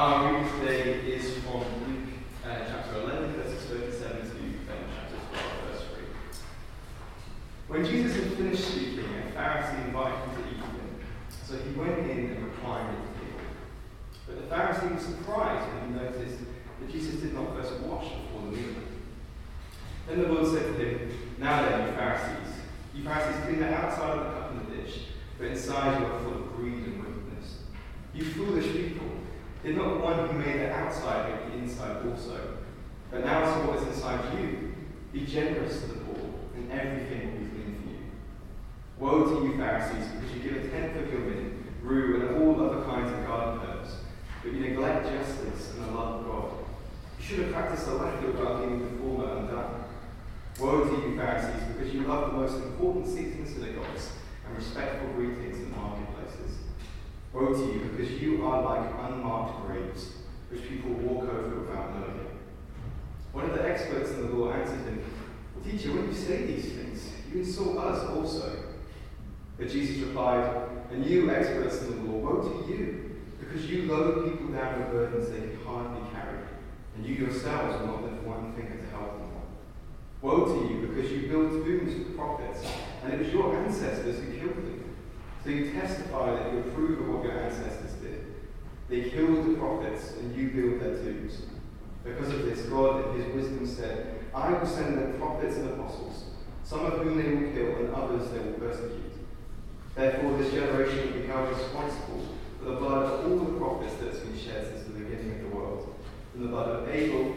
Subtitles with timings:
[0.00, 2.08] Our reading today is from Luke
[2.42, 6.04] uh, chapter 11, verses 37 to then chapter 12, verse 3.
[7.68, 11.00] When Jesus had finished speaking, a Pharisee invited him to eat with him.
[11.44, 13.44] So he went in and reclined at the table.
[14.26, 16.38] But the Pharisee was surprised when he noticed
[16.80, 18.76] that Jesus did not first wash before the meal.
[20.08, 22.54] Then the Lord said to him, Now then, you Pharisees,
[22.94, 26.20] you Pharisees clean the outside of the cup and the dish, but inside you are
[26.20, 27.58] full of greed and wickedness.
[28.14, 29.10] You foolish people,
[29.62, 32.58] did not the one who made the outside make the inside also?
[33.10, 34.74] But now to what is inside you.
[35.12, 38.06] Be generous to the poor, and everything will be clean for you.
[38.98, 42.64] Woe to you, Pharisees, because you give a tenth of your mint, rue, and all
[42.64, 43.94] other kinds of garden herbs,
[44.42, 46.52] but you neglect justice and the love of God.
[47.18, 49.84] You should have practiced the latter while leaving the former undone.
[50.60, 54.10] Woe to you, Pharisees, because you love the most important seats in synagogues
[54.46, 56.58] and respectful greetings in marketplaces.
[57.32, 60.19] Woe to you, because you are like unmarked grapes,
[60.50, 62.26] which people walk over without knowing.
[63.32, 65.04] One of the experts in the law answered him,
[65.64, 68.64] Teacher, when you say these things, you insult us also.
[69.58, 74.30] But Jesus replied, And you, experts in the law, woe to you, because you load
[74.30, 76.38] people down with burdens they can hardly carry,
[76.96, 79.30] and you yourselves will not lift one finger to help them.
[80.22, 82.66] Woe to you, because you built tombs for prophets,
[83.04, 84.96] and it was your ancestors who killed them.
[85.44, 88.26] So you testify that you approve of what your ancestors did.
[88.88, 91.42] They killed prophets, and you build their tombs.
[92.02, 96.24] Because of this, God, in his wisdom, said, I will send them prophets and apostles,
[96.64, 99.12] some of whom they will kill, and others they will persecute.
[99.94, 102.26] Therefore, this generation will be held responsible
[102.58, 105.50] for the blood of all the prophets that has been shed since the beginning of
[105.50, 105.94] the world,
[106.32, 107.34] from the blood of Abel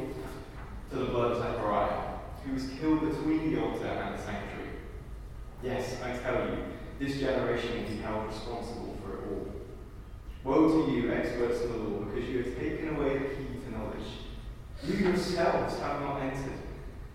[0.92, 4.70] to the blood of Zechariah, who was killed between the altar and the sanctuary.
[5.64, 6.58] Yes, I tell you,
[7.00, 8.98] this generation will be held responsible.
[10.44, 13.78] Woe to you, experts in the law, because you have taken away the key to
[13.78, 14.08] knowledge.
[14.84, 16.60] You yourselves have not entered,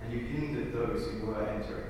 [0.00, 1.84] and you hindered those who were entering.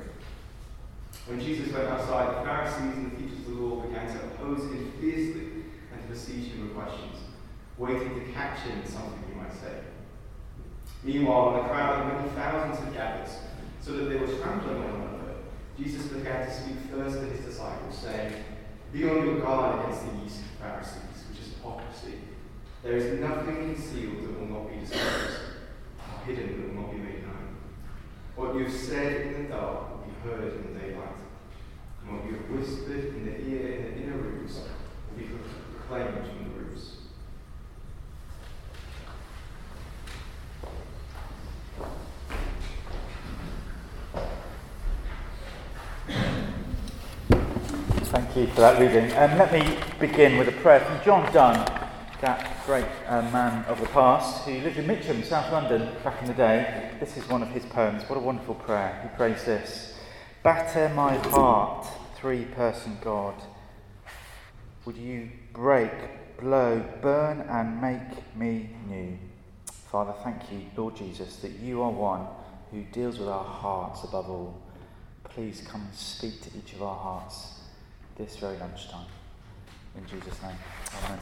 [1.27, 4.63] When Jesus went outside, the Pharisees and the teachers of the law began to oppose
[4.63, 5.63] him fiercely
[5.93, 7.19] and to besiege him with questions,
[7.77, 9.81] waiting to catch him in something he might say.
[11.05, 13.31] Meanwhile, when the crowd of many thousands had gathered,
[13.81, 15.35] so that they were trampling one another,
[15.79, 18.35] Jesus began to speak first to his disciples, saying,
[18.93, 21.08] Be on your guard against the yeast Pharisees,
[21.69, 22.19] hypocrisy.
[22.83, 25.41] There is nothing concealed that will not be disclosed,
[25.99, 27.57] or hidden that will not be made known.
[28.37, 31.21] What you have said in the dark will be heard in the daylight,
[32.03, 34.61] and what you have whispered in the ear in the inner rooms
[35.11, 35.29] will be
[35.75, 36.58] proclaimed from the
[48.47, 49.11] for that reading.
[49.17, 51.67] Um, let me begin with a prayer from John Donne,
[52.21, 56.29] that great uh, man of the past who lived in Mitcham, South London, back in
[56.29, 56.93] the day.
[57.01, 58.09] This is one of his poems.
[58.09, 59.01] What a wonderful prayer.
[59.03, 59.99] He prays this
[60.45, 63.35] Batter my heart, three person God.
[64.85, 69.19] Would you break, blow, burn, and make me new?
[69.91, 72.27] Father, thank you, Lord Jesus, that you are one
[72.71, 74.63] who deals with our hearts above all.
[75.25, 77.58] Please come and speak to each of our hearts
[78.19, 79.07] this very lunchtime.
[79.97, 80.57] In Jesus' name.
[81.05, 81.19] Amen.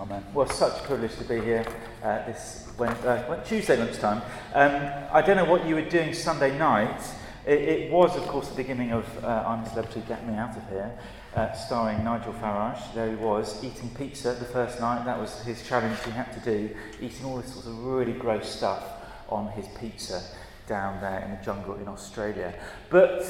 [0.00, 0.24] Amen.
[0.34, 1.64] Well, such a privilege to be here
[2.02, 4.20] uh, this when, uh, Tuesday lunchtime.
[4.52, 7.00] Um, I don't know what you were doing Sunday night.
[7.46, 10.56] It, it was, of course, the beginning of uh, I'm a Celebrity, Get Me Out
[10.56, 10.98] of Here,
[11.36, 12.92] uh, starring Nigel Farage.
[12.92, 15.04] There he was, eating pizza the first night.
[15.04, 18.48] That was his challenge he had to do, eating all this sort of really gross
[18.48, 18.82] stuff
[19.28, 20.22] on his pizza
[20.66, 22.52] down there in the jungle in Australia.
[22.90, 23.24] But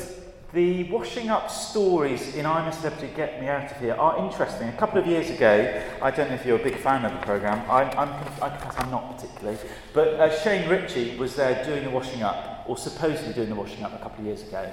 [0.52, 4.68] the washing up stories in I'm a Celebrity, Get Me Out of Here are interesting.
[4.68, 7.18] A couple of years ago, I don't know if you're a big fan of the
[7.26, 8.10] programme, I'm, I'm,
[8.42, 9.58] I'm not particularly,
[9.92, 13.82] but uh, Shane Richie was there doing the washing up, or supposedly doing the washing
[13.82, 14.72] up a couple of years ago.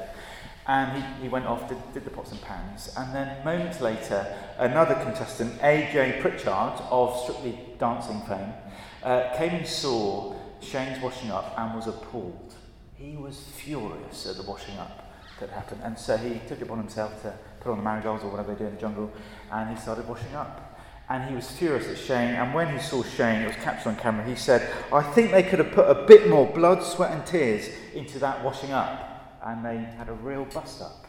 [0.67, 2.93] And he, he went off, did, did the pots and pans.
[2.95, 4.25] And then moments later,
[4.57, 8.53] another contestant, AJ Pritchard of Strictly Dancing fame,
[9.01, 12.53] uh, came and saw Shane's washing up and was appalled.
[12.95, 15.02] He was furious at the washing up
[15.43, 15.81] that happened.
[15.83, 18.59] And so he took it upon himself to put on the marigolds or whatever they
[18.59, 19.11] do in the jungle,
[19.51, 20.79] and he started washing up.
[21.09, 22.33] And he was furious at Shane.
[22.35, 25.43] And when he saw Shane, it was captured on camera, he said, I think they
[25.43, 29.41] could have put a bit more blood, sweat, and tears into that washing up.
[29.45, 31.05] And they had a real bust up.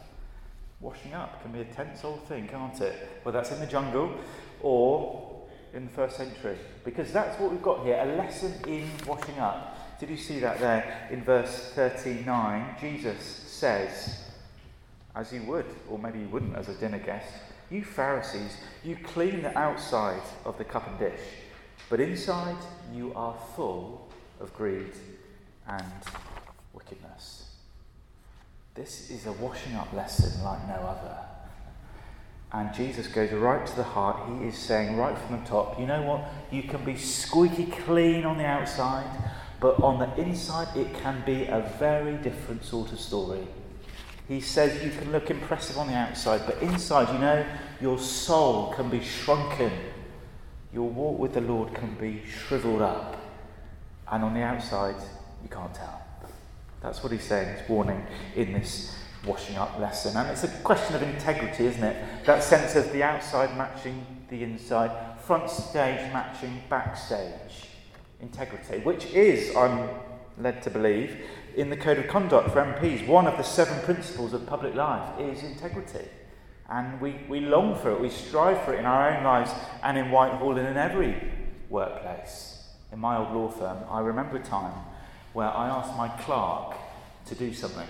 [0.81, 3.21] Washing up can be a tense old thing, can't it?
[3.25, 4.19] Well, that's in the jungle
[4.61, 6.57] or in the first century.
[6.85, 9.99] Because that's what we've got here a lesson in washing up.
[10.01, 12.77] Did you see that there in verse 39?
[12.81, 14.24] Jesus says,
[15.15, 17.29] as you would, or maybe you wouldn't as a dinner guest,
[17.71, 21.21] you Pharisees, you clean the outside of the cup and dish,
[21.89, 22.57] but inside
[22.93, 24.09] you are full
[24.41, 24.93] of greed
[25.69, 25.93] and
[26.73, 27.51] wickedness.
[28.75, 31.17] This is a washing up lesson like no other.
[32.53, 34.29] And Jesus goes right to the heart.
[34.29, 36.25] He is saying right from the top, you know what?
[36.53, 39.11] You can be squeaky clean on the outside,
[39.61, 43.47] but on the inside, it can be a very different sort of story.
[44.29, 47.45] He says you can look impressive on the outside, but inside, you know,
[47.81, 49.71] your soul can be shrunken.
[50.73, 53.21] Your walk with the Lord can be shriveled up.
[54.11, 54.97] And on the outside,
[55.43, 56.03] you can't tell.
[56.81, 58.05] That's what he's saying, he's warning
[58.35, 60.17] in this washing up lesson.
[60.17, 62.25] And it's a question of integrity, isn't it?
[62.27, 67.69] That sense of the outside matching the inside, front stage matching backstage.
[68.21, 69.89] Integrity, which is, I'm
[70.39, 71.25] led to believe,
[71.57, 75.21] in the Code of Conduct for MPs, one of the seven principles of public life
[75.21, 76.09] is integrity.
[76.69, 79.51] And we, we long for it, we strive for it in our own lives
[79.83, 81.17] and in Whitehall and in every
[81.69, 82.65] workplace.
[82.93, 84.75] In my old law firm, I remember a time
[85.33, 86.77] where I asked my clerk
[87.27, 87.89] to do something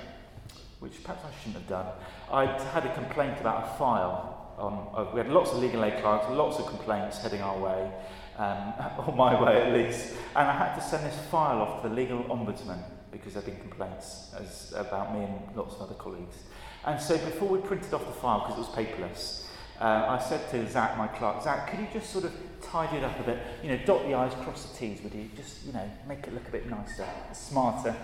[0.81, 1.87] which perhaps I shouldn't have done.
[2.31, 4.40] I had a complaint about a file.
[4.58, 7.90] On, uh, we had lots of legal aid clients, lots of complaints heading our way,
[8.37, 8.75] um,
[9.06, 10.14] or my way at least.
[10.37, 12.82] And I had to send this file off to the legal ombudsman
[13.19, 16.37] because there had been complaints as, about me and lots of other colleagues.
[16.84, 19.46] And so before we printed off the file, because it was paperless,
[19.81, 22.32] uh, I said to Zach, my clerk, Zach, could you just sort of
[22.62, 23.38] tidy it up a bit?
[23.62, 25.28] You know, dot the I's, cross the T's, would you?
[25.37, 27.96] Just, you know, make it look a bit nicer, smarter.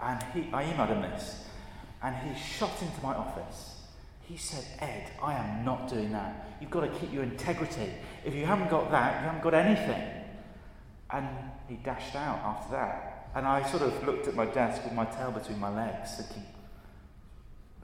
[0.00, 1.46] And he, I emailed him this
[2.02, 3.80] and he shot into my office.
[4.22, 6.56] He said, Ed, I am not doing that.
[6.60, 7.90] You've got to keep your integrity.
[8.24, 10.02] If you haven't got that, you haven't got anything.
[11.10, 11.26] And
[11.68, 13.15] he dashed out after that.
[13.36, 16.46] And I sort of looked at my desk with my tail between my legs, thinking,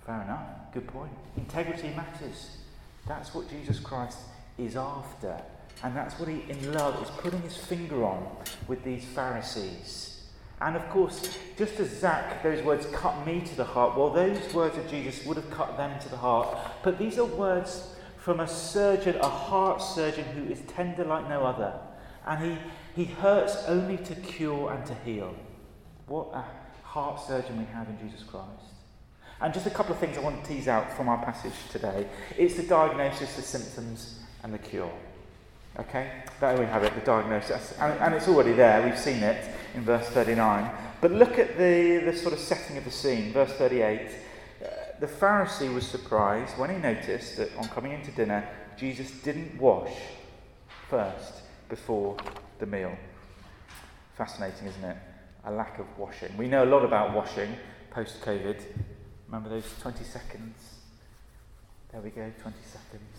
[0.06, 0.40] fair enough,
[0.72, 1.12] good point.
[1.36, 2.56] Integrity matters.
[3.06, 4.16] That's what Jesus Christ
[4.56, 5.38] is after.
[5.84, 8.26] And that's what he, in love, is putting his finger on
[8.66, 10.22] with these Pharisees.
[10.62, 14.54] And of course, just as Zach, those words cut me to the heart, well, those
[14.54, 16.56] words of Jesus would have cut them to the heart.
[16.82, 21.44] But these are words from a surgeon, a heart surgeon who is tender like no
[21.44, 21.74] other.
[22.26, 22.58] And he,
[22.94, 25.34] he hurts only to cure and to heal.
[26.06, 26.44] What a
[26.82, 28.48] heart surgeon we have in Jesus Christ.
[29.40, 32.06] And just a couple of things I want to tease out from our passage today.
[32.38, 34.92] It's the diagnosis, the symptoms, and the cure.
[35.80, 36.22] Okay?
[36.38, 37.74] There we have it, the diagnosis.
[37.80, 39.44] And, and it's already there, we've seen it
[39.74, 40.70] in verse 39.
[41.00, 44.00] But look at the, the sort of setting of the scene, verse 38.
[44.00, 44.66] Uh,
[45.00, 48.46] the Pharisee was surprised when he noticed that on coming into dinner,
[48.76, 49.92] Jesus didn't wash
[50.88, 52.16] first before
[52.62, 52.96] the meal.
[54.16, 54.96] Fascinating, isn't it?
[55.44, 56.34] A lack of washing.
[56.36, 57.56] We know a lot about washing
[57.90, 58.62] post COVID.
[59.26, 60.56] Remember those 20 seconds?
[61.90, 63.18] There we go, 20 seconds.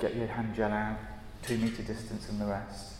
[0.00, 0.98] Get your hand gel out,
[1.42, 2.94] two metre distance and the rest.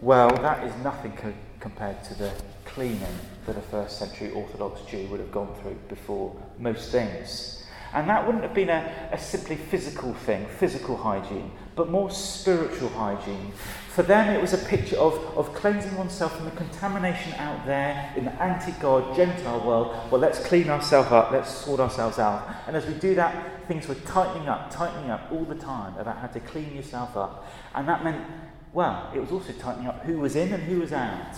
[0.00, 2.32] Well, that is nothing co- compared to the
[2.64, 3.16] cleaning
[3.46, 7.64] that a first century Orthodox Jew would have gone through before most things.
[7.92, 12.88] And that wouldn't have been a, a simply physical thing, physical hygiene, but more spiritual
[12.90, 13.52] hygiene.
[13.88, 18.12] For them, it was a picture of, of cleansing oneself from the contamination out there
[18.16, 20.10] in the anti God, Gentile world.
[20.10, 22.48] Well, let's clean ourselves up, let's sort ourselves out.
[22.66, 26.18] And as we do that, things were tightening up, tightening up all the time about
[26.18, 27.50] how to clean yourself up.
[27.74, 28.24] And that meant
[28.72, 31.36] well, it was also tightening up who was in and who was out.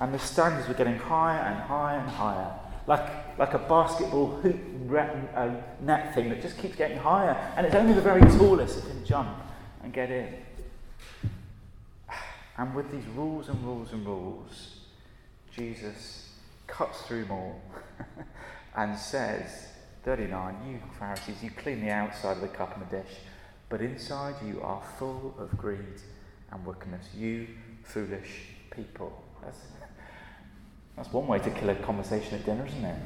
[0.00, 2.52] And the standards were getting higher and higher and higher.
[2.86, 4.56] Like, like a basketball hoop
[5.34, 5.50] uh,
[5.80, 7.32] net thing that just keeps getting higher.
[7.56, 9.38] And it's only the very tallest that can jump
[9.82, 10.34] and get in.
[12.56, 14.80] And with these rules and rules and rules,
[15.54, 16.30] Jesus
[16.66, 17.56] cuts through more
[18.76, 19.68] and says,
[20.04, 23.16] 39, you Pharisees, you clean the outside of the cup and the dish,
[23.68, 26.00] but inside you are full of greed
[26.52, 27.06] and wickedness.
[27.16, 27.48] You
[27.82, 29.24] foolish people.
[29.42, 29.58] That's,
[30.96, 32.98] that's one way to kill a conversation at dinner, isn't it?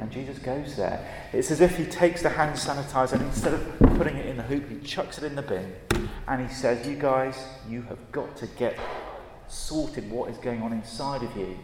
[0.00, 1.06] And Jesus goes there.
[1.32, 4.42] It's as if he takes the hand sanitizer and instead of putting it in the
[4.42, 5.72] hoop, he chucks it in the bin.
[6.26, 7.36] And he says, You guys,
[7.68, 8.78] you have got to get
[9.46, 11.56] sorted what is going on inside of you,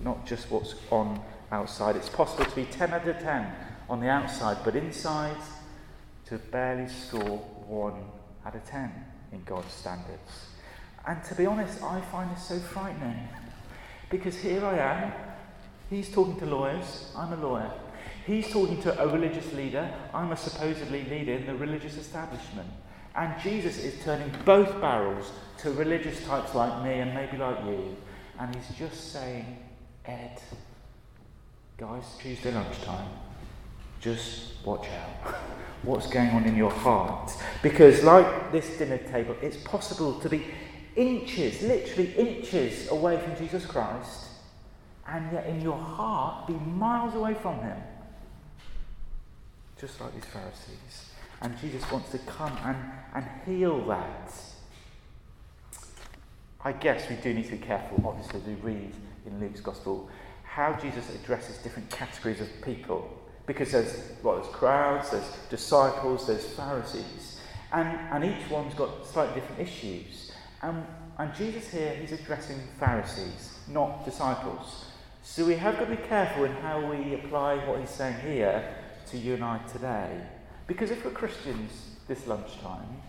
[0.00, 1.20] not just what's on
[1.50, 1.96] outside.
[1.96, 3.52] It's possible to be 10 out of 10
[3.88, 5.36] on the outside, but inside
[6.26, 7.94] to barely score 1
[8.44, 8.92] out of 10
[9.32, 10.48] in God's standards.
[11.06, 13.28] And to be honest, I find this so frightening.
[14.10, 15.12] Because here I am,
[15.90, 17.70] he's talking to lawyers, I'm a lawyer.
[18.26, 22.68] He's talking to a religious leader, I'm a supposedly leader in the religious establishment.
[23.14, 27.96] And Jesus is turning both barrels to religious types like me and maybe like you.
[28.38, 29.58] And he's just saying,
[30.04, 30.40] Ed,
[31.78, 33.08] guys, Tuesday lunchtime,
[34.00, 35.34] just watch out.
[35.82, 37.32] What's going on in your heart?
[37.62, 40.46] Because, like this dinner table, it's possible to be
[40.96, 44.24] inches, literally inches away from Jesus Christ,
[45.06, 47.76] and yet in your heart be miles away from Him.
[49.78, 51.10] Just like these Pharisees.
[51.42, 52.76] And Jesus wants to come and,
[53.14, 54.32] and heal that.
[56.64, 58.92] I guess we do need to be careful, obviously, as we read
[59.26, 60.08] in Luke's Gospel,
[60.42, 63.12] how Jesus addresses different categories of people.
[63.44, 67.40] Because there's, well, there's crowds, there's disciples, there's Pharisees.
[67.72, 70.32] And, and each one's got slightly different issues.
[70.62, 70.84] And,
[71.18, 74.86] and Jesus here, he's addressing Pharisees, not disciples.
[75.22, 78.74] So we have got to be careful in how we apply what he's saying here
[79.10, 80.20] to you and I today.
[80.66, 81.72] Because if we're Christians
[82.08, 83.02] this lunchtime,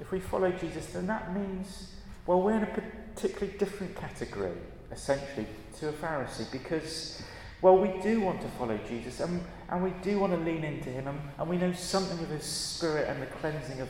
[0.00, 1.94] if we follow Jesus, then that means,
[2.26, 2.82] well, we're in a
[3.14, 4.52] particularly different category,
[4.92, 5.46] essentially,
[5.78, 6.50] to a Pharisee.
[6.52, 7.22] Because
[7.62, 10.90] well, we do want to follow Jesus and, and we do want to lean into
[10.90, 13.88] him and, and we know something of his spirit and the cleansing of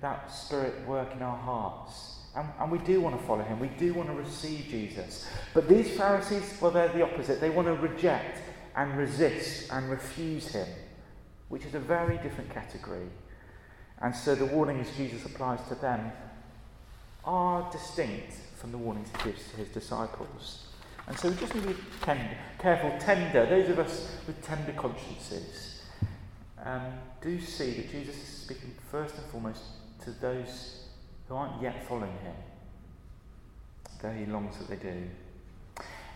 [0.00, 2.17] that spirit work in our hearts.
[2.38, 3.58] And, and we do want to follow him.
[3.58, 5.26] We do want to receive Jesus.
[5.54, 7.40] But these Pharisees, well, they're the opposite.
[7.40, 8.38] They want to reject
[8.76, 10.68] and resist and refuse him,
[11.48, 13.08] which is a very different category.
[14.00, 16.12] And so the warnings Jesus applies to them
[17.24, 20.66] are distinct from the warnings he gives to his disciples.
[21.08, 23.46] And so we just need to be tender, careful, tender.
[23.46, 25.82] Those of us with tender consciences
[26.64, 26.82] um,
[27.20, 29.62] do see that Jesus is speaking first and foremost
[30.04, 30.87] to those
[31.28, 32.34] who aren't yet following him,
[34.00, 35.02] though he longs that they do.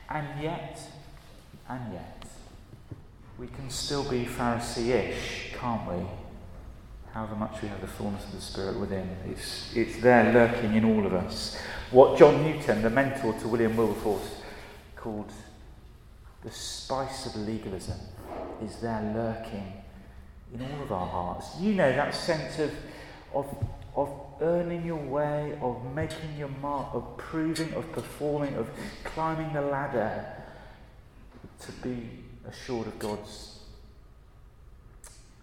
[0.08, 0.80] And yet,
[1.68, 2.24] and yet,
[3.38, 6.06] we can still be Pharisee-ish, can't we?
[7.12, 10.84] However much we have the fullness of the Spirit within, it's, it's there lurking in
[10.84, 11.58] all of us.
[11.90, 14.40] What John Newton, the mentor to William Wilberforce,
[14.96, 15.30] called
[16.42, 17.98] The Spice of Legalism
[18.64, 19.72] is there lurking
[20.54, 21.48] in all of our hearts.
[21.60, 22.72] You know that sense of,
[23.34, 23.46] of,
[23.96, 28.68] of earning your way, of making your mark, of proving, of performing, of
[29.04, 30.24] climbing the ladder
[31.60, 32.08] to be
[32.48, 33.60] assured of God's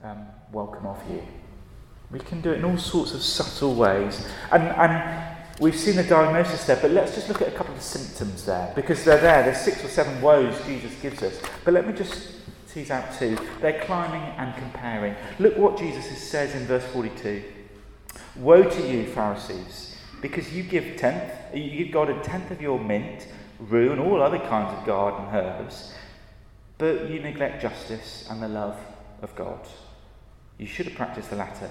[0.03, 1.21] um, welcome of you.
[2.11, 4.27] We can do it in all sorts of subtle ways.
[4.51, 7.81] And, and We've seen the diagnosis there, but let's just look at a couple of
[7.81, 9.43] symptoms there, because they're there.
[9.43, 11.37] There's six or seven woes Jesus gives us.
[11.65, 12.35] But let me just
[12.73, 13.37] tease out two.
[13.59, 15.15] They're climbing and comparing.
[15.37, 17.43] Look what Jesus says in verse 42.
[18.35, 22.79] Woe to you, Pharisees, because you give tenth, you give God a tenth of your
[22.79, 23.27] mint,
[23.59, 25.93] rue, and all other kinds of garden herbs,
[26.77, 28.77] but you neglect justice and the love
[29.21, 29.67] of God.
[30.57, 31.69] You should have practiced the latter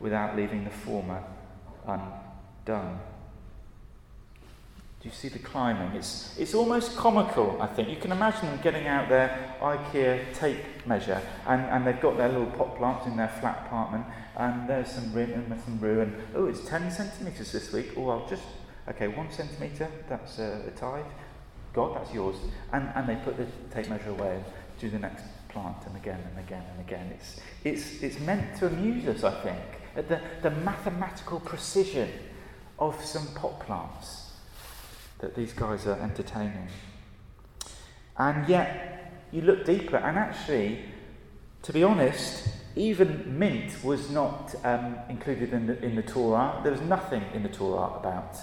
[0.00, 1.22] without leaving the former
[1.86, 3.00] undone.
[5.00, 5.96] Do you see the climbing?
[5.96, 7.88] It's, it's almost comical, I think.
[7.88, 12.28] You can imagine them getting out their IKEA tape measure, and, and they've got their
[12.28, 16.16] little pot plants in their flat apartment, and there's some rim and some rue, and
[16.34, 17.92] oh, it's 10 centimetres this week.
[17.96, 18.42] Oh, I'll just,
[18.88, 21.04] okay, one centimetre, that's uh, a tithe.
[21.72, 22.36] God, that's yours.
[22.72, 24.44] And, and they put the tape measure away and
[24.80, 27.14] do the next plant, and again and again and again.
[27.14, 29.62] It's, it's, it's meant to amuse us, I think,
[29.94, 32.10] at the, the mathematical precision
[32.80, 34.27] of some pot plants
[35.18, 36.68] that these guys are entertaining.
[38.16, 40.84] And yet, you look deeper, and actually,
[41.62, 46.60] to be honest, even mint was not um, included in the, in the Torah.
[46.62, 48.36] There was nothing in the Torah about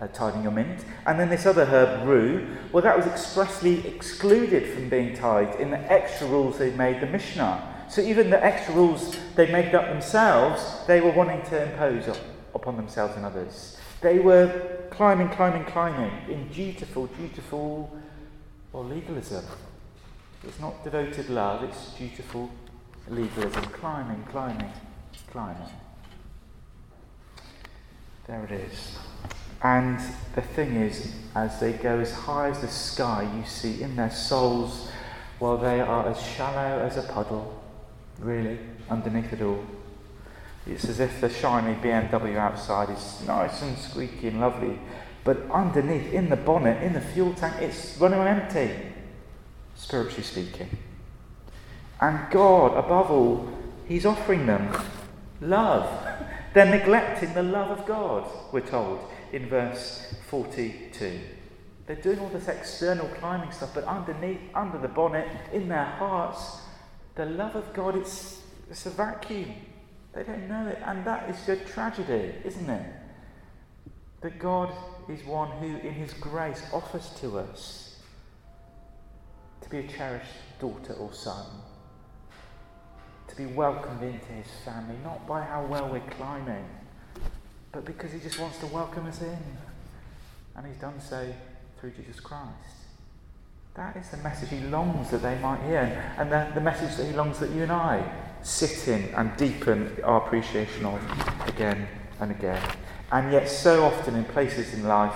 [0.00, 0.84] uh, your mint.
[1.06, 5.70] And then this other herb, rue, well, that was expressly excluded from being tithed in
[5.70, 7.86] the extra rules they made, the Mishnah.
[7.88, 12.08] So even the extra rules they made up themselves, they were wanting to impose
[12.54, 13.76] upon themselves and others.
[14.00, 17.96] They were climbing, climbing, climbing in dutiful, dutiful,
[18.72, 19.44] or legalism.
[20.44, 22.50] It's not devoted love, it's dutiful
[23.08, 23.62] legalism.
[23.64, 24.72] Climbing, climbing,
[25.30, 25.68] climbing.
[28.26, 28.98] There it is.
[29.62, 30.00] And
[30.34, 34.10] the thing is, as they go as high as the sky, you see in their
[34.10, 34.90] souls,
[35.38, 37.62] well, they are as shallow as a puddle,
[38.18, 39.64] really, underneath it all.
[40.70, 44.78] It's as if the shiny BMW outside is nice and squeaky and lovely,
[45.24, 48.70] but underneath, in the bonnet, in the fuel tank, it's running empty,
[49.74, 50.78] spiritually speaking.
[52.00, 53.52] And God, above all,
[53.88, 54.72] He's offering them
[55.40, 56.06] love.
[56.54, 59.00] They're neglecting the love of God, we're told
[59.32, 61.20] in verse 42.
[61.86, 66.58] They're doing all this external climbing stuff, but underneath, under the bonnet, in their hearts,
[67.16, 69.52] the love of God, it's, it's a vacuum.
[70.12, 70.78] They don't know it.
[70.84, 72.92] And that is a tragedy, isn't it?
[74.22, 74.72] That God
[75.08, 77.98] is one who, in His grace, offers to us
[79.62, 81.46] to be a cherished daughter or son.
[83.28, 86.64] to be welcomed into his family, not by how well we're climbing,
[87.72, 89.38] but because he just wants to welcome us in.
[90.56, 91.32] And he's done so
[91.78, 92.50] through Jesus Christ.
[93.74, 97.06] That is the message he longs that they might hear, and the, the message that
[97.06, 98.04] he longs that you and I
[98.42, 101.00] sit in and deepen our appreciation of
[101.46, 101.86] again
[102.20, 102.62] and again.
[103.12, 105.14] And yet, so often in places in life,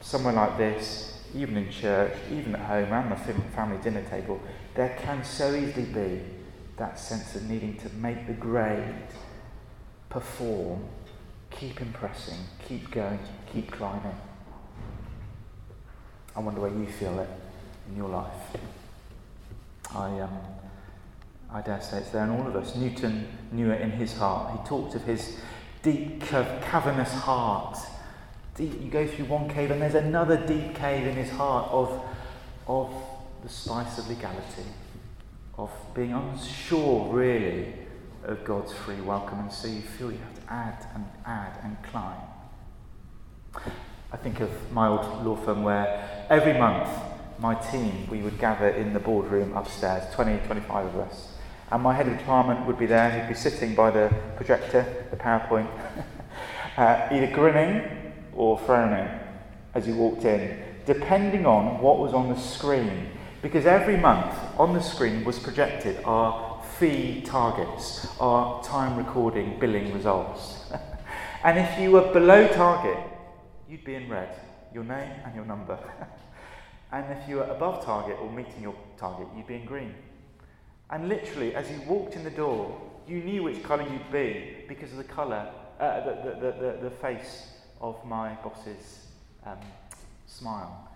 [0.00, 3.16] somewhere like this, even in church, even at home, and the
[3.50, 4.40] family dinner table,
[4.74, 6.20] there can so easily be
[6.76, 9.06] that sense of needing to make the grade,
[10.08, 10.84] perform,
[11.50, 13.18] keep impressing, keep going,
[13.52, 14.16] keep climbing.
[16.34, 17.28] I wonder where you feel it
[17.88, 18.56] in your life.
[19.94, 20.38] I, um,
[21.54, 22.74] I dare say it's there in all of us.
[22.76, 24.58] Newton knew it in his heart.
[24.58, 25.38] He talked of his
[25.82, 27.78] deep, cavernous heart.
[28.54, 32.02] Deep, you go through one cave and there's another deep cave in his heart of,
[32.66, 32.94] of
[33.42, 34.64] the spice of legality,
[35.58, 37.74] of being unsure really
[38.24, 41.76] of God's free welcome, and so you feel you have to add and add and
[41.82, 42.20] climb.
[44.12, 46.88] I think of my old law firm where every month
[47.38, 51.31] my team, we would gather in the boardroom upstairs, 20, 25 of us.
[51.72, 55.16] And my head of department would be there, he'd be sitting by the projector, the
[55.16, 55.70] PowerPoint,
[56.76, 59.08] uh, either grinning or frowning
[59.74, 63.08] as he walked in, depending on what was on the screen.
[63.40, 69.94] Because every month on the screen was projected our fee targets, our time recording billing
[69.94, 70.70] results.
[71.42, 72.98] and if you were below target,
[73.66, 74.38] you'd be in red,
[74.74, 75.78] your name and your number.
[76.94, 79.94] And if you were above target or meeting your target, you'd be in green.
[80.92, 84.92] And literally, as you walked in the door, you knew which colour you'd be because
[84.92, 87.48] of the colour, uh, the, the, the, the, face
[87.80, 89.06] of my boss's
[89.46, 89.56] um,
[90.26, 90.88] smile.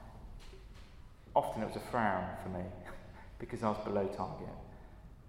[1.34, 2.64] Often it was a frown for me
[3.38, 4.48] because I was below target.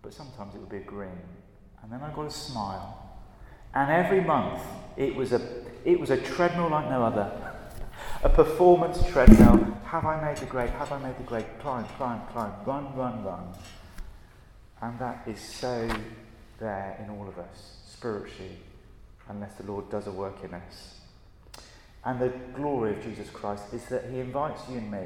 [0.02, 1.18] But sometimes it would be a grin.
[1.82, 3.10] And then I got a smile.
[3.74, 4.62] And every month
[4.98, 5.42] it was a,
[5.86, 7.32] it was a treadmill like no other.
[8.24, 9.78] A performance treadmill.
[9.86, 10.72] Have I made the grade?
[10.72, 11.46] Have I made the grade?
[11.60, 13.54] Climb, climb, climb, run, run, run.
[14.82, 15.90] And that is so
[16.60, 18.58] there in all of us, spiritually,
[19.30, 20.96] unless the Lord does a work in us.
[22.06, 25.06] And the glory of Jesus Christ is that He invites you and me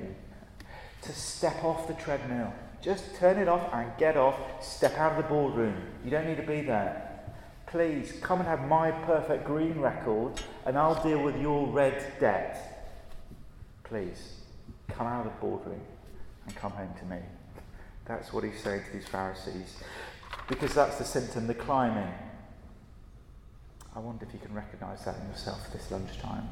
[1.01, 2.53] to step off the treadmill.
[2.81, 4.35] Just turn it off and get off.
[4.63, 5.75] Step out of the boardroom.
[6.03, 7.07] You don't need to be there.
[7.67, 10.33] Please come and have my perfect green record,
[10.65, 12.99] and I'll deal with your red debt.
[13.83, 14.41] Please,
[14.89, 15.81] come out of the boardroom
[16.45, 17.17] and come home to me.
[18.05, 19.77] That's what he's saying to these Pharisees.
[20.47, 22.11] Because that's the symptom, the climbing.
[23.95, 26.49] I wonder if you can recognize that in yourself this lunchtime.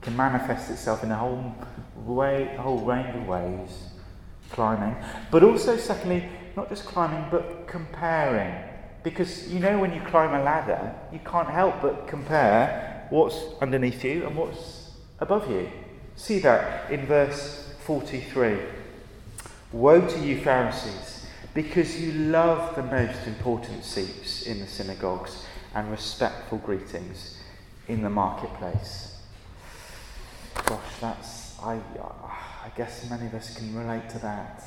[0.00, 1.54] It can manifest itself in a whole
[1.96, 3.70] way, a whole range of ways.
[4.50, 4.96] Climbing.
[5.30, 8.54] But also, secondly, not just climbing, but comparing.
[9.02, 14.02] Because you know when you climb a ladder, you can't help but compare what's underneath
[14.04, 15.70] you and what's above you.
[16.16, 18.58] See that in verse 43.
[19.72, 25.90] Woe to you, Pharisees, because you love the most important seats in the synagogues and
[25.90, 27.38] respectful greetings
[27.88, 29.20] in the marketplace.
[30.54, 31.74] Gosh, that's, I,
[32.64, 34.62] I guess many of us can relate to that.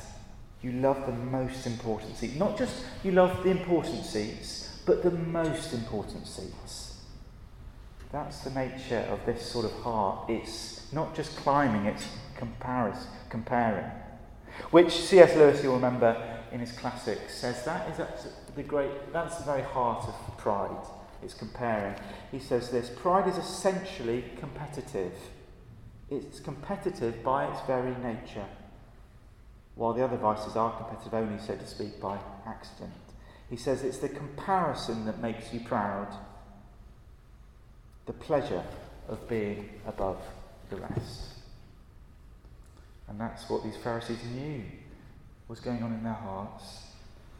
[0.62, 2.36] You love the most important seats.
[2.36, 6.98] Not just you love the important seats, but the most important seats.
[8.12, 10.28] That's the nature of this sort of heart.
[10.28, 13.90] It's not just climbing, it's comparis- comparing.
[14.70, 15.34] Which C.S.
[15.36, 16.16] Lewis, you'll remember
[16.52, 20.84] in his classics, says that is the great, that's the very heart of pride.
[21.22, 21.94] It's comparing.
[22.30, 25.12] He says this pride is essentially competitive.
[26.10, 28.46] It's competitive by its very nature,
[29.74, 32.92] while the other vices are competitive only, so to speak, by accident.
[33.48, 36.08] He says it's the comparison that makes you proud,
[38.06, 38.64] the pleasure
[39.08, 40.18] of being above
[40.70, 41.39] the rest.
[43.10, 44.62] And that's what these Pharisees knew
[45.48, 46.84] was going on in their hearts.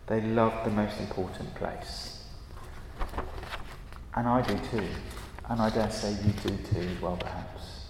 [0.09, 2.25] They loved the most important place.
[4.17, 4.89] And I do too.
[5.49, 7.87] And I dare say you do too, well, perhaps.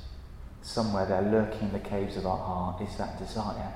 [0.60, 3.72] Somewhere there, lurking in the caves of our heart, is that desire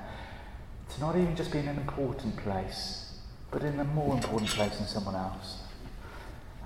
[0.93, 3.17] to not even just be in an important place,
[3.49, 5.63] but in a more important place than someone else.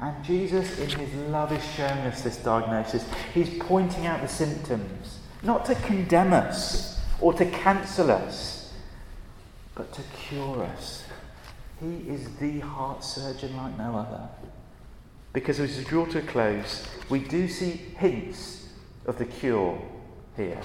[0.02, 3.06] And Jesus, in his love, is showing us this diagnosis.
[3.34, 8.74] He's pointing out the symptoms, not to condemn us or to cancel us,
[9.76, 11.04] but to cure us.
[11.80, 14.28] He is the heart surgeon like no other.
[15.32, 18.68] Because as we draw to a close, we do see hints
[19.06, 19.80] of the cure
[20.36, 20.60] here.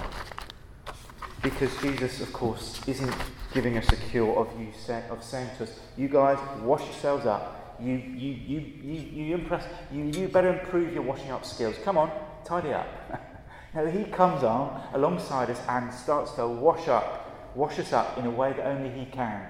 [1.41, 3.13] Because Jesus, of course, isn't
[3.53, 7.25] giving us a cure of you say, of saying to us, you guys wash yourselves
[7.25, 11.75] up, You, you, you, you, you, impress, you, you better improve your washing up skills.
[11.83, 12.09] Come on,
[12.45, 12.87] tidy up.
[13.75, 18.25] no, he comes on alongside us and starts to wash up, wash us up in
[18.25, 19.45] a way that only he can.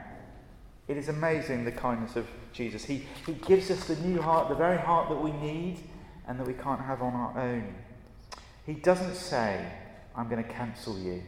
[0.87, 2.83] It is amazing the kindness of Jesus.
[2.83, 5.79] He, he gives us the new heart, the very heart that we need
[6.27, 7.73] and that we can't have on our own.
[8.65, 9.63] He doesn't say,
[10.15, 11.21] I'm going to cancel you,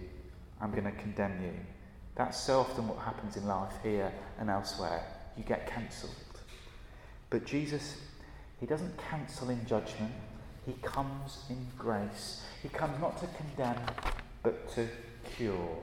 [0.60, 1.54] I'm going to condemn you.
[2.16, 5.04] That's so often what happens in life here and elsewhere.
[5.38, 6.16] You get cancelled.
[7.30, 7.98] But Jesus,
[8.60, 10.12] He doesn't cancel in judgment,
[10.68, 12.44] He comes in grace.
[12.62, 13.82] He comes not to condemn,
[14.44, 14.86] but to
[15.36, 15.78] cure.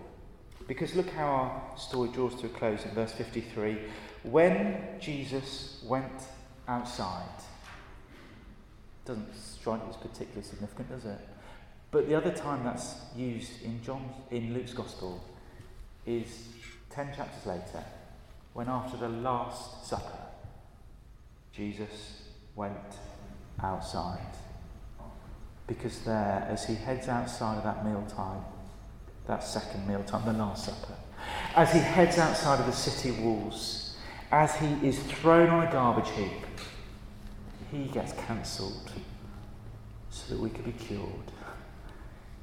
[0.68, 3.78] Because look how our story draws to a close in verse 53.
[4.24, 6.12] When Jesus went
[6.68, 7.42] outside,
[9.06, 11.18] doesn't strike you as particularly significant, does it?
[11.90, 15.24] But the other time that's used in John in Luke's Gospel
[16.04, 16.48] is
[16.90, 17.84] ten chapters later,
[18.52, 20.18] when after the Last Supper,
[21.52, 22.22] Jesus
[22.54, 22.98] went
[23.62, 24.34] outside.
[25.66, 28.42] Because there, as he heads outside of that mealtime,
[29.26, 30.94] that second mealtime, the Last Supper.
[31.56, 33.96] As he heads outside of the city walls,
[34.30, 36.32] as he is thrown on a garbage heap,
[37.70, 38.92] he gets cancelled
[40.10, 41.32] so that we could be cured.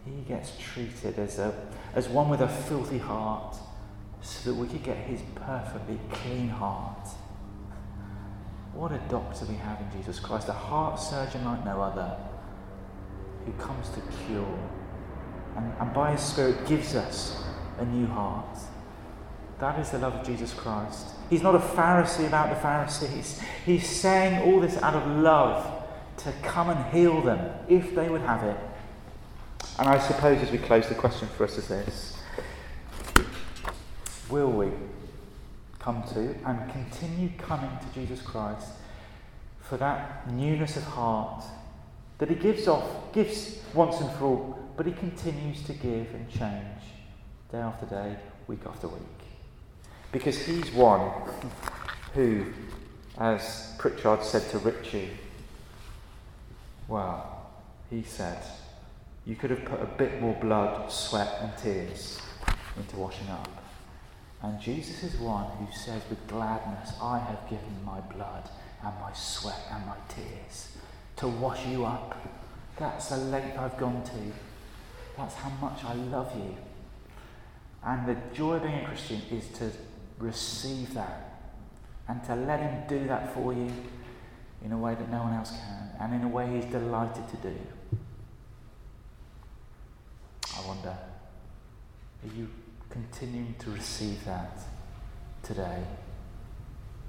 [0.06, 1.54] He gets treated as, a,
[1.94, 3.56] as one with a filthy heart
[4.22, 7.08] so that we could get his perfectly clean heart.
[8.74, 12.18] What a doctor we have in Jesus Christ, a heart surgeon like no other,
[13.46, 14.60] who comes to cure
[15.56, 17.44] and, and by His Spirit gives us
[17.80, 18.58] a new heart.
[19.60, 21.08] That is the love of Jesus Christ.
[21.30, 23.42] He's not a Pharisee about the Pharisees.
[23.66, 25.84] He's saying all this out of love
[26.18, 28.58] to come and heal them if they would have it.
[29.80, 32.18] And I suppose as we close, the question for us is this
[34.30, 34.70] Will we
[35.80, 38.68] come to and continue coming to Jesus Christ
[39.60, 41.44] for that newness of heart
[42.22, 46.28] that He gives off, gives once and for all but he continues to give and
[46.28, 46.82] change
[47.52, 48.16] day after day,
[48.48, 49.02] week after week.
[50.12, 51.12] Because he's one
[52.16, 52.46] who,
[53.20, 55.12] as Pritchard said to Richie,
[56.88, 57.52] well,
[57.92, 58.42] he said,
[59.24, 62.20] you could have put a bit more blood, sweat, and tears
[62.76, 63.50] into washing up.
[64.42, 68.50] And Jesus is one who says with gladness, I have given my blood
[68.84, 70.71] and my sweat and my tears
[71.22, 72.18] to wash you up.
[72.78, 74.34] That's the length I've gone to
[75.18, 76.56] that's how much I love you.
[77.84, 79.72] And the joy of being a Christian is to
[80.20, 81.42] receive that
[82.08, 83.72] and to let Him do that for you
[84.64, 87.38] in a way that no one else can and in a way He's delighted to
[87.38, 87.56] do.
[90.58, 90.90] I wonder,
[92.24, 92.50] are you
[92.90, 94.60] continuing to receive that
[95.44, 95.84] today?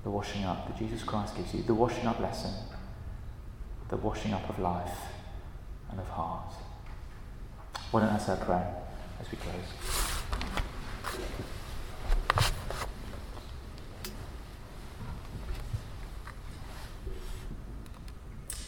[0.05, 2.53] The washing up that Jesus Christ gives you, the washing up lesson,
[3.93, 4.99] the washing up of life
[5.91, 6.51] and of heart.
[7.91, 8.75] Why don't say a prayer
[9.21, 9.53] as we close?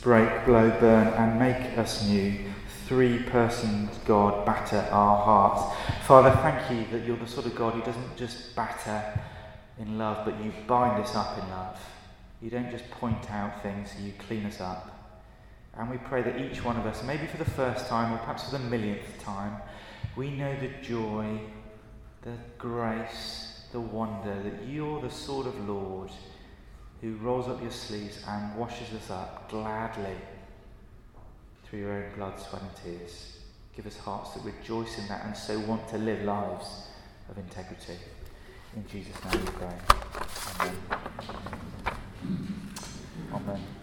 [0.02, 2.40] Break, blow, burn, and make us new.
[2.86, 5.74] Three persons, God, batter our hearts.
[6.06, 9.18] Father, thank you that you're the sort of God who doesn't just batter
[9.78, 11.80] in love, but you bind us up in love.
[12.42, 14.93] You don't just point out things, you clean us up.
[15.76, 18.44] And we pray that each one of us, maybe for the first time or perhaps
[18.44, 19.56] for the millionth time,
[20.16, 21.40] we know the joy,
[22.22, 26.10] the grace, the wonder that you're the sort of Lord
[27.00, 30.16] who rolls up your sleeves and washes us up gladly
[31.64, 33.38] through your own blood, sweat, and tears.
[33.74, 36.86] Give us hearts that rejoice in that and so want to live lives
[37.28, 37.98] of integrity.
[38.76, 39.74] In Jesus' name we pray.
[40.60, 40.76] Amen.
[43.34, 43.73] Amen.